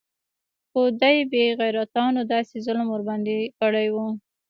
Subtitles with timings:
[0.69, 3.95] خو دې بې غيرتانو داسې ظلم ورباندې کړى و.